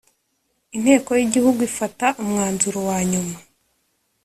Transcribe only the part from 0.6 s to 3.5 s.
Inteko yIgihugu ifata umwanzuro wa nyuma